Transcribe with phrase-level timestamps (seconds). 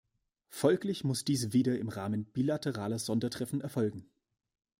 [0.49, 4.09] Folglich muss dies wieder im Rahmen bilateraler Sondertreffen erfolgen.